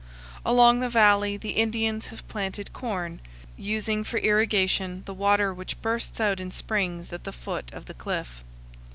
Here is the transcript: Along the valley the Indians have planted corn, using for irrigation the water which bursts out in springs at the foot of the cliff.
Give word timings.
Along 0.43 0.79
the 0.79 0.89
valley 0.89 1.37
the 1.37 1.51
Indians 1.51 2.07
have 2.07 2.27
planted 2.27 2.73
corn, 2.73 3.19
using 3.55 4.03
for 4.03 4.17
irrigation 4.17 5.03
the 5.05 5.13
water 5.13 5.53
which 5.53 5.79
bursts 5.83 6.19
out 6.19 6.39
in 6.39 6.49
springs 6.49 7.13
at 7.13 7.23
the 7.23 7.31
foot 7.31 7.71
of 7.71 7.85
the 7.85 7.93
cliff. 7.93 8.43